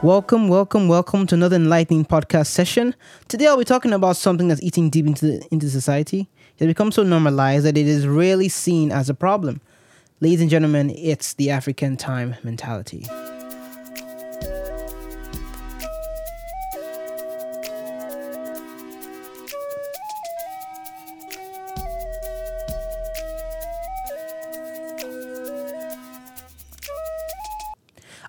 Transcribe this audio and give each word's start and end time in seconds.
Welcome, 0.00 0.46
welcome, 0.46 0.86
welcome 0.86 1.26
to 1.26 1.34
another 1.34 1.56
enlightening 1.56 2.04
podcast 2.04 2.46
session. 2.46 2.94
Today 3.26 3.48
I'll 3.48 3.58
be 3.58 3.64
talking 3.64 3.92
about 3.92 4.16
something 4.16 4.46
that's 4.46 4.62
eating 4.62 4.90
deep 4.90 5.08
into 5.08 5.26
the, 5.26 5.48
into 5.50 5.68
society. 5.68 6.28
It 6.56 6.60
has 6.60 6.68
become 6.68 6.92
so 6.92 7.02
normalized 7.02 7.64
that 7.66 7.76
it 7.76 7.88
is 7.88 8.06
rarely 8.06 8.48
seen 8.48 8.92
as 8.92 9.10
a 9.10 9.14
problem. 9.14 9.60
Ladies 10.20 10.40
and 10.40 10.50
gentlemen, 10.50 10.90
it's 10.90 11.34
the 11.34 11.50
African 11.50 11.96
time 11.96 12.36
mentality. 12.44 13.06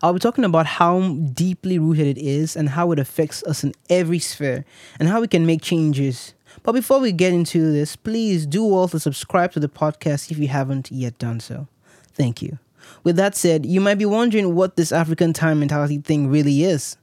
I'll 0.02 0.14
be 0.14 0.20
talking 0.20 0.46
about 0.46 0.66
how 0.66 1.02
deeply 1.34 1.78
rooted 1.78 2.08
it 2.08 2.18
is 2.18 2.56
and 2.56 2.70
how 2.70 2.92
it 2.92 3.00
affects 3.00 3.44
us 3.44 3.64
in 3.64 3.74
every 3.90 4.20
sphere 4.20 4.64
and 5.00 5.10
how 5.10 5.20
we 5.20 5.28
can 5.28 5.46
make 5.46 5.62
changes. 5.62 6.34
But 6.64 6.72
before 6.72 7.00
we 7.00 7.12
get 7.12 7.34
into 7.34 7.72
this, 7.72 7.96
please 7.96 8.46
do 8.46 8.64
also 8.74 8.98
subscribe 8.98 9.52
to 9.54 9.60
the 9.60 9.68
podcast 9.68 10.32
if 10.32 10.38
you 10.38 10.48
haven't 10.48 10.90
yet 10.92 11.18
done 11.18 11.40
so. 11.40 11.68
Thank 12.14 12.42
you. 12.42 12.60
With 13.04 13.18
that 13.18 13.36
said, 13.36 13.66
you 13.66 13.82
might 13.82 13.96
be 13.96 14.06
wondering 14.06 14.56
what 14.56 14.78
this 14.78 14.92
African 14.92 15.34
time 15.34 15.60
mentality 15.60 15.98
thing 15.98 16.30
really 16.30 16.64
is. 16.64 16.98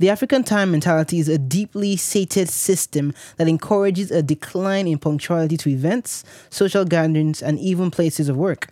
The 0.00 0.10
African 0.10 0.42
time 0.42 0.72
mentality 0.72 1.20
is 1.20 1.28
a 1.28 1.38
deeply 1.38 1.96
sated 1.96 2.48
system 2.48 3.14
that 3.36 3.46
encourages 3.46 4.10
a 4.10 4.22
decline 4.22 4.88
in 4.88 4.98
punctuality 4.98 5.56
to 5.58 5.70
events, 5.70 6.24
social 6.50 6.84
gatherings, 6.84 7.40
and 7.40 7.60
even 7.60 7.92
places 7.92 8.28
of 8.28 8.36
work. 8.36 8.70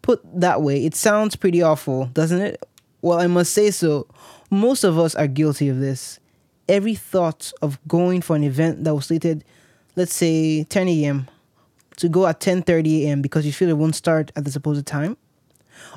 Put 0.00 0.22
that 0.40 0.62
way, 0.62 0.84
it 0.84 0.94
sounds 0.94 1.34
pretty 1.34 1.60
awful, 1.60 2.06
doesn't 2.06 2.40
it? 2.40 2.62
Well, 3.02 3.18
I 3.18 3.26
must 3.26 3.52
say 3.52 3.70
so. 3.70 4.06
Most 4.50 4.84
of 4.84 4.98
us 4.98 5.14
are 5.14 5.26
guilty 5.26 5.68
of 5.68 5.80
this. 5.80 6.18
Every 6.68 6.94
thought 6.94 7.52
of 7.62 7.78
going 7.88 8.20
for 8.20 8.36
an 8.36 8.44
event 8.44 8.84
that 8.84 8.94
was 8.94 9.06
slated, 9.06 9.44
let's 9.96 10.14
say 10.14 10.64
10 10.64 10.88
a.m., 10.88 11.28
to 11.96 12.08
go 12.08 12.26
at 12.26 12.40
10:30 12.40 13.02
a.m. 13.04 13.22
because 13.22 13.44
you 13.44 13.52
feel 13.52 13.68
it 13.68 13.76
won't 13.76 13.94
start 13.94 14.32
at 14.34 14.44
the 14.44 14.50
supposed 14.50 14.86
time, 14.86 15.18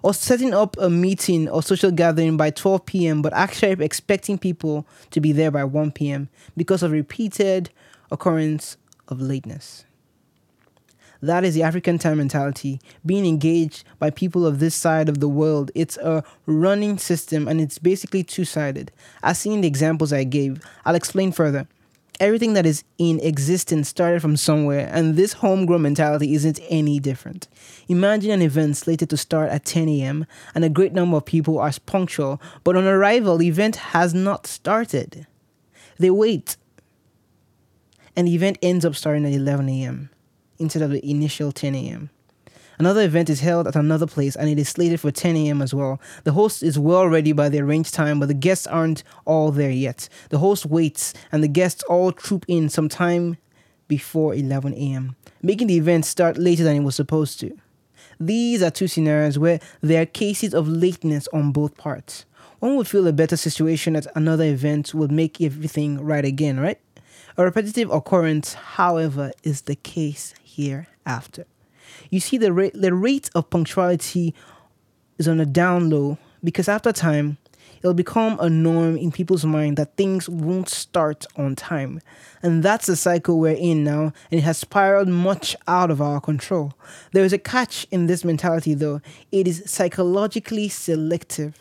or 0.01 0.13
setting 0.13 0.53
up 0.53 0.75
a 0.77 0.89
meeting 0.89 1.47
or 1.47 1.63
social 1.63 1.91
gathering 1.91 2.35
by 2.35 2.49
12 2.49 2.85
p.m. 2.85 3.21
but 3.21 3.31
actually 3.33 3.83
expecting 3.83 4.37
people 4.37 4.85
to 5.11 5.21
be 5.21 5.31
there 5.31 5.49
by 5.49 5.63
1 5.63 5.91
p.m. 5.91 6.27
because 6.57 6.83
of 6.83 6.91
repeated 6.91 7.69
occurrence 8.11 8.75
of 9.07 9.21
lateness. 9.21 9.85
That 11.23 11.45
is 11.45 11.55
the 11.55 11.63
African 11.63 11.97
time 11.97 12.17
mentality, 12.17 12.81
being 13.05 13.25
engaged 13.25 13.85
by 13.97 14.09
people 14.09 14.45
of 14.45 14.59
this 14.59 14.75
side 14.75 15.07
of 15.07 15.21
the 15.21 15.29
world. 15.29 15.71
It's 15.73 15.95
a 15.95 16.21
running 16.45 16.97
system 16.97 17.47
and 17.47 17.61
it's 17.61 17.79
basically 17.79 18.25
two 18.25 18.43
sided. 18.43 18.91
As 19.23 19.39
seen 19.39 19.53
in 19.53 19.61
the 19.61 19.67
examples 19.69 20.11
I 20.11 20.25
gave, 20.25 20.61
I'll 20.83 20.95
explain 20.95 21.31
further. 21.31 21.65
Everything 22.19 22.55
that 22.55 22.65
is 22.65 22.83
in 22.97 23.21
existence 23.21 23.87
started 23.87 24.21
from 24.21 24.35
somewhere, 24.35 24.89
and 24.91 25.15
this 25.15 25.31
homegrown 25.31 25.81
mentality 25.81 26.33
isn't 26.33 26.59
any 26.67 26.99
different. 26.99 27.47
Imagine 27.87 28.31
an 28.31 28.41
event 28.41 28.75
slated 28.75 29.09
to 29.09 29.15
start 29.15 29.49
at 29.49 29.63
10 29.63 29.87
a.m., 29.87 30.25
and 30.53 30.65
a 30.65 30.69
great 30.69 30.91
number 30.91 31.15
of 31.15 31.25
people 31.25 31.57
are 31.57 31.71
punctual, 31.85 32.41
but 32.65 32.75
on 32.75 32.83
arrival, 32.83 33.37
the 33.37 33.47
event 33.47 33.77
has 33.77 34.13
not 34.13 34.45
started. 34.45 35.25
They 35.97 36.09
wait, 36.09 36.57
and 38.13 38.27
the 38.27 38.35
event 38.35 38.57
ends 38.61 38.83
up 38.83 38.95
starting 38.95 39.25
at 39.25 39.31
11 39.31 39.69
a.m 39.69 40.09
instead 40.63 40.81
of 40.81 40.91
the 40.91 41.07
initial 41.09 41.51
10 41.51 41.75
a.m. 41.75 42.09
Another 42.79 43.01
event 43.01 43.29
is 43.29 43.41
held 43.41 43.67
at 43.67 43.75
another 43.75 44.07
place 44.07 44.35
and 44.35 44.49
it 44.49 44.57
is 44.57 44.69
slated 44.69 44.99
for 44.99 45.11
10 45.11 45.35
a.m. 45.35 45.61
as 45.61 45.73
well. 45.73 46.01
The 46.23 46.31
host 46.31 46.63
is 46.63 46.79
well 46.79 47.07
ready 47.07 47.31
by 47.31 47.49
the 47.49 47.61
arranged 47.61 47.93
time, 47.93 48.19
but 48.19 48.27
the 48.27 48.33
guests 48.33 48.65
aren't 48.65 49.03
all 49.25 49.51
there 49.51 49.69
yet. 49.69 50.09
The 50.29 50.39
host 50.39 50.65
waits 50.65 51.13
and 51.31 51.43
the 51.43 51.47
guests 51.47 51.83
all 51.83 52.11
troop 52.11 52.45
in 52.47 52.69
sometime 52.69 53.37
before 53.87 54.33
11 54.33 54.73
a.m., 54.73 55.15
making 55.41 55.67
the 55.67 55.77
event 55.77 56.05
start 56.05 56.37
later 56.37 56.63
than 56.63 56.77
it 56.77 56.83
was 56.83 56.95
supposed 56.95 57.39
to. 57.41 57.55
These 58.19 58.63
are 58.63 58.71
two 58.71 58.87
scenarios 58.87 59.37
where 59.37 59.59
there 59.81 60.01
are 60.01 60.07
cases 60.07 60.53
of 60.53 60.67
lateness 60.67 61.27
on 61.33 61.51
both 61.51 61.77
parts. 61.77 62.25
One 62.59 62.75
would 62.77 62.87
feel 62.87 63.05
a 63.07 63.13
better 63.13 63.37
situation 63.37 63.95
at 63.95 64.07
another 64.15 64.45
event 64.45 64.93
would 64.93 65.11
make 65.11 65.41
everything 65.41 66.01
right 66.01 66.25
again, 66.25 66.59
right? 66.59 66.79
A 67.35 67.43
repetitive 67.43 67.89
occurrence, 67.89 68.53
however, 68.53 69.31
is 69.43 69.61
the 69.61 69.75
case 69.75 70.35
hereafter. 70.43 71.45
You 72.09 72.19
see, 72.19 72.37
the 72.37 72.53
rate, 72.53 72.73
the 72.75 72.93
rate 72.93 73.29
of 73.33 73.49
punctuality 73.49 74.35
is 75.17 75.27
on 75.27 75.39
a 75.39 75.45
down 75.45 75.89
low 75.89 76.17
because 76.43 76.67
after 76.67 76.91
time, 76.91 77.37
it'll 77.79 77.93
become 77.93 78.39
a 78.39 78.49
norm 78.49 78.97
in 78.97 79.11
people's 79.11 79.45
mind 79.45 79.77
that 79.77 79.97
things 79.97 80.29
won't 80.29 80.69
start 80.69 81.25
on 81.35 81.55
time. 81.55 82.01
And 82.41 82.61
that's 82.61 82.85
the 82.85 82.95
cycle 82.95 83.39
we're 83.39 83.55
in 83.55 83.83
now, 83.83 84.13
and 84.29 84.39
it 84.39 84.43
has 84.43 84.59
spiraled 84.59 85.07
much 85.07 85.55
out 85.67 85.89
of 85.89 86.01
our 86.01 86.21
control. 86.21 86.73
There 87.13 87.25
is 87.25 87.33
a 87.33 87.37
catch 87.37 87.87
in 87.91 88.05
this 88.05 88.23
mentality, 88.23 88.73
though 88.73 89.01
it 89.31 89.47
is 89.47 89.63
psychologically 89.65 90.69
selective. 90.69 91.55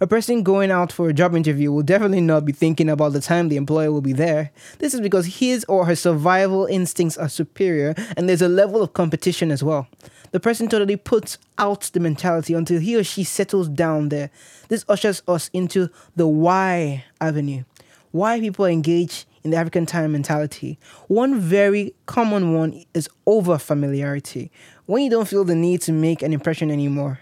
A 0.00 0.06
person 0.06 0.42
going 0.42 0.70
out 0.70 0.92
for 0.92 1.08
a 1.08 1.14
job 1.14 1.34
interview 1.34 1.72
will 1.72 1.82
definitely 1.82 2.20
not 2.20 2.44
be 2.44 2.52
thinking 2.52 2.90
about 2.90 3.14
the 3.14 3.20
time 3.20 3.48
the 3.48 3.56
employer 3.56 3.90
will 3.90 4.02
be 4.02 4.12
there. 4.12 4.50
This 4.78 4.92
is 4.92 5.00
because 5.00 5.38
his 5.38 5.64
or 5.68 5.86
her 5.86 5.96
survival 5.96 6.66
instincts 6.66 7.16
are 7.16 7.30
superior 7.30 7.94
and 8.16 8.28
there's 8.28 8.42
a 8.42 8.48
level 8.48 8.82
of 8.82 8.92
competition 8.92 9.50
as 9.50 9.64
well. 9.64 9.88
The 10.32 10.40
person 10.40 10.68
totally 10.68 10.96
puts 10.96 11.38
out 11.56 11.82
the 11.94 12.00
mentality 12.00 12.52
until 12.52 12.78
he 12.78 12.94
or 12.94 13.04
she 13.04 13.24
settles 13.24 13.68
down 13.70 14.10
there. 14.10 14.30
This 14.68 14.84
ushers 14.86 15.22
us 15.26 15.48
into 15.54 15.88
the 16.14 16.26
why 16.26 17.04
avenue. 17.18 17.64
Why 18.10 18.38
people 18.38 18.66
engage 18.66 19.24
in 19.44 19.50
the 19.50 19.56
African 19.56 19.86
time 19.86 20.12
mentality. 20.12 20.78
One 21.06 21.38
very 21.38 21.94
common 22.04 22.52
one 22.52 22.84
is 22.92 23.08
over 23.26 23.56
familiarity. 23.56 24.50
When 24.84 25.04
you 25.04 25.10
don't 25.10 25.28
feel 25.28 25.44
the 25.44 25.54
need 25.54 25.80
to 25.82 25.92
make 25.92 26.20
an 26.20 26.32
impression 26.32 26.70
anymore. 26.70 27.20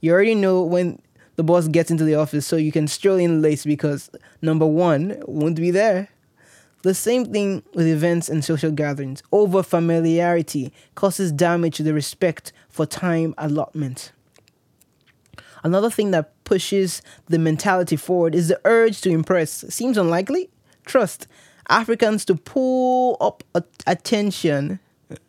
You 0.00 0.12
already 0.12 0.34
know 0.34 0.62
when 0.62 1.00
the 1.36 1.42
boss 1.42 1.68
gets 1.68 1.90
into 1.90 2.04
the 2.04 2.14
office 2.14 2.46
so 2.46 2.56
you 2.56 2.72
can 2.72 2.86
stroll 2.86 3.16
in 3.16 3.42
late 3.42 3.62
because 3.64 4.10
number 4.40 4.66
one 4.66 5.22
won't 5.26 5.56
be 5.56 5.70
there. 5.70 6.08
The 6.82 6.94
same 6.94 7.26
thing 7.26 7.62
with 7.74 7.86
events 7.86 8.28
and 8.28 8.44
social 8.44 8.72
gatherings. 8.72 9.22
Over 9.30 9.62
familiarity 9.62 10.72
causes 10.96 11.30
damage 11.30 11.76
to 11.76 11.84
the 11.84 11.94
respect 11.94 12.52
for 12.68 12.86
time 12.86 13.34
allotment. 13.38 14.12
Another 15.62 15.90
thing 15.90 16.10
that 16.10 16.32
pushes 16.44 17.02
the 17.28 17.38
mentality 17.38 17.94
forward 17.96 18.34
is 18.34 18.48
the 18.48 18.60
urge 18.64 19.00
to 19.02 19.10
impress. 19.10 19.64
Seems 19.72 19.96
unlikely? 19.96 20.50
Trust. 20.84 21.28
Africans 21.68 22.24
to 22.24 22.34
pull 22.34 23.16
up 23.20 23.44
attention. 23.86 24.80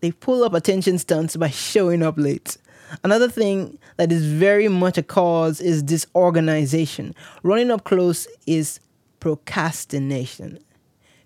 they 0.00 0.12
pull 0.12 0.44
up 0.44 0.54
attention 0.54 0.98
stunts 0.98 1.36
by 1.36 1.50
showing 1.50 2.04
up 2.04 2.16
late. 2.16 2.56
Another 3.02 3.28
thing 3.28 3.78
that 3.96 4.12
is 4.12 4.24
very 4.24 4.68
much 4.68 4.98
a 4.98 5.02
cause 5.02 5.60
is 5.60 5.82
disorganization. 5.82 7.14
Running 7.42 7.70
up 7.70 7.84
close 7.84 8.26
is 8.46 8.80
procrastination. 9.20 10.58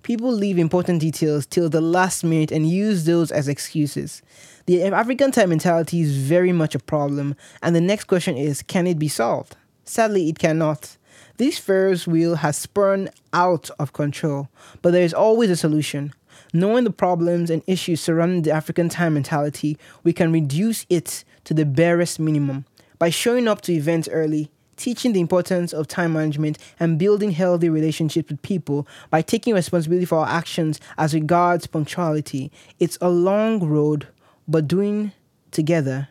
People 0.03 0.32
leave 0.32 0.59
important 0.59 1.00
details 1.00 1.44
till 1.44 1.69
the 1.69 1.81
last 1.81 2.25
minute 2.25 2.50
and 2.50 2.69
use 2.69 3.04
those 3.04 3.31
as 3.31 3.49
excuses. 3.49 4.22
The 4.66 4.84
African 4.84 5.31
time 5.31 5.50
mentality 5.50 6.00
is 6.00 6.16
very 6.16 6.53
much 6.53 6.75
a 6.75 6.78
problem, 6.78 7.37
and 7.62 7.76
the 7.76 7.81
next 7.81 8.04
question 8.04 8.37
is 8.37 8.62
can 8.62 8.87
it 8.87 8.99
be 8.99 9.09
solved? 9.09 9.56
Sadly, 9.84 10.28
it 10.28 10.38
cannot. 10.38 10.97
This 11.37 11.59
Ferris 11.59 12.06
wheel 12.06 12.37
has 12.37 12.56
spun 12.56 13.10
out 13.32 13.70
of 13.78 13.93
control, 13.93 14.49
but 14.82 14.93
there 14.93 15.03
is 15.03 15.15
always 15.15 15.50
a 15.50 15.56
solution. 15.56 16.12
Knowing 16.53 16.84
the 16.84 16.91
problems 16.91 17.50
and 17.50 17.62
issues 17.66 18.00
surrounding 18.00 18.43
the 18.43 18.50
African 18.50 18.88
time 18.88 19.15
mentality, 19.15 19.76
we 20.03 20.12
can 20.12 20.32
reduce 20.32 20.87
it 20.88 21.25
to 21.44 21.54
the 21.54 21.64
barest 21.64 22.18
minimum 22.20 22.64
by 22.98 23.10
showing 23.10 23.48
up 23.48 23.60
to 23.62 23.72
events 23.72 24.08
early, 24.10 24.50
teaching 24.76 25.12
the 25.12 25.20
importance 25.20 25.72
of 25.72 25.88
time 25.88 26.12
management, 26.12 26.58
and 26.78 26.98
building 26.98 27.31
healthy 27.32 27.69
relationships 27.69 28.31
with 28.31 28.42
people 28.42 28.87
by 29.10 29.22
taking 29.22 29.54
responsibility 29.54 30.06
for 30.06 30.19
our 30.19 30.28
actions 30.28 30.81
as 30.98 31.14
regards 31.14 31.66
punctuality. 31.66 32.50
It's 32.78 32.98
a 33.00 33.08
long 33.08 33.60
road, 33.60 34.08
but 34.46 34.69
doing 34.69 35.12
together 35.50 36.08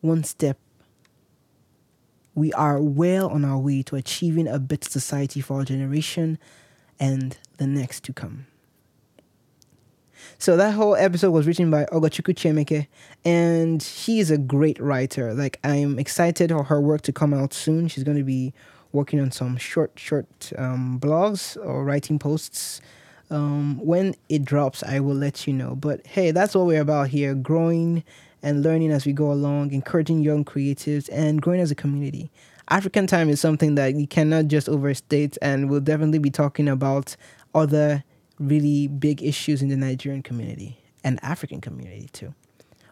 one 0.00 0.24
step 0.24 0.58
we 2.34 2.52
are 2.52 2.80
well 2.80 3.28
on 3.28 3.44
our 3.44 3.58
way 3.58 3.82
to 3.84 3.96
achieving 3.96 4.48
a 4.48 4.58
better 4.58 4.90
society 4.90 5.40
for 5.40 5.58
our 5.58 5.64
generation 5.64 6.38
and 6.98 7.38
the 7.58 7.66
next 7.66 8.02
to 8.04 8.12
come. 8.12 8.46
So 10.38 10.56
that 10.56 10.72
whole 10.72 10.96
episode 10.96 11.30
was 11.30 11.46
written 11.46 11.70
by 11.70 11.84
Ogochukwu 11.86 12.34
Chiemeke, 12.34 12.86
and 13.24 13.82
she 13.82 14.18
is 14.18 14.30
a 14.30 14.38
great 14.38 14.78
writer. 14.80 15.34
Like 15.34 15.58
I'm 15.64 15.98
excited 15.98 16.50
for 16.50 16.64
her 16.64 16.80
work 16.80 17.02
to 17.02 17.12
come 17.12 17.32
out 17.34 17.52
soon. 17.52 17.88
She's 17.88 18.04
going 18.04 18.18
to 18.18 18.24
be 18.24 18.52
working 18.92 19.20
on 19.20 19.30
some 19.30 19.56
short, 19.56 19.92
short 19.96 20.52
um, 20.56 20.98
blogs 21.00 21.56
or 21.64 21.84
writing 21.84 22.18
posts. 22.18 22.80
Um, 23.30 23.78
when 23.78 24.14
it 24.28 24.44
drops, 24.44 24.82
I 24.82 25.00
will 25.00 25.14
let 25.14 25.46
you 25.46 25.52
know. 25.52 25.74
But 25.74 26.06
hey, 26.06 26.30
that's 26.30 26.54
what 26.54 26.66
we're 26.66 26.80
about 26.80 27.08
here: 27.08 27.34
growing 27.34 28.04
and 28.42 28.62
learning 28.62 28.90
as 28.90 29.06
we 29.06 29.12
go 29.12 29.32
along, 29.32 29.72
encouraging 29.72 30.20
young 30.20 30.44
creatives, 30.44 31.08
and 31.10 31.40
growing 31.40 31.60
as 31.60 31.70
a 31.70 31.74
community. 31.74 32.30
African 32.68 33.06
time 33.06 33.28
is 33.28 33.40
something 33.40 33.74
that 33.74 33.94
you 33.94 34.06
cannot 34.06 34.48
just 34.48 34.68
overstate, 34.68 35.36
and 35.42 35.68
we'll 35.68 35.80
definitely 35.80 36.18
be 36.18 36.30
talking 36.30 36.68
about 36.68 37.16
other 37.54 38.04
really 38.38 38.88
big 38.88 39.22
issues 39.22 39.62
in 39.62 39.68
the 39.68 39.76
Nigerian 39.76 40.22
community 40.22 40.78
and 41.02 41.22
African 41.22 41.60
community 41.60 42.08
too. 42.12 42.34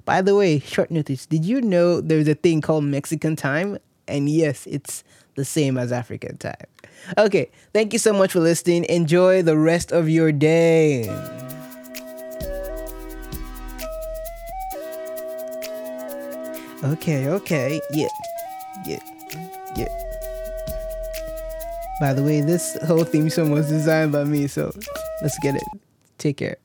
By 0.05 0.21
the 0.21 0.35
way, 0.35 0.59
short 0.59 0.91
notice, 0.91 1.27
did 1.27 1.45
you 1.45 1.61
know 1.61 2.01
there's 2.01 2.29
a 2.29 2.35
thing 2.35 2.61
called 2.61 2.85
Mexican 2.85 3.37
time? 3.37 3.79
And 4.09 4.29
yes, 4.29 4.67
it's 4.67 5.05
the 5.37 5.45
same 5.45 5.79
as 5.79 5.93
African 5.93 6.37
time. 6.39 6.67
Okay, 7.17 7.51
thank 7.73 7.93
you 7.93 7.99
so 7.99 8.13
much 8.13 8.33
for 8.33 8.41
listening. 8.41 8.85
Enjoy 8.85 9.43
the 9.43 9.57
rest 9.57 9.93
of 9.93 10.09
your 10.09 10.33
day. 10.33 11.09
Okay, 16.85 17.29
okay, 17.29 17.81
yeah, 17.93 18.09
yeah, 18.85 18.99
yeah. 19.77 19.89
By 22.01 22.13
the 22.13 22.25
way, 22.25 22.41
this 22.41 22.77
whole 22.87 23.05
theme 23.05 23.31
song 23.31 23.53
was 23.53 23.69
designed 23.69 24.11
by 24.11 24.25
me, 24.25 24.49
so 24.49 24.73
let's 25.23 25.39
get 25.39 25.55
it. 25.55 25.63
Take 26.19 26.37
care. 26.37 26.57